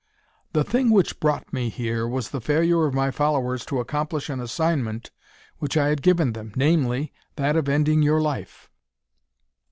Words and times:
"The 0.53 0.63
thing 0.63 0.89
which 0.89 1.19
brought 1.19 1.53
me 1.53 1.69
here 1.69 2.07
was 2.07 2.31
the 2.31 2.41
failure 2.41 2.87
of 2.87 2.93
my 2.95 3.11
followers 3.11 3.63
to 3.67 3.79
accomplish 3.79 4.31
an 4.31 4.39
assignment 4.39 5.11
which 5.59 5.77
I 5.77 5.89
had 5.89 6.01
given 6.01 6.33
them 6.33 6.53
namely, 6.55 7.13
that 7.35 7.55
of 7.55 7.69
ending 7.69 8.01
your 8.01 8.19
life." 8.19 8.71